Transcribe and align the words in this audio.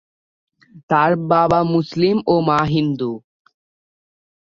তার 0.89 1.11
বাবা 1.31 1.59
মুসলিম 1.73 2.17
ও 2.27 2.35
মা 2.47 2.59
হিন্দু। 2.73 3.11